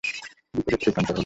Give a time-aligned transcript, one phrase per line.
[0.53, 1.19] বিপরীত রূপান্তর হলো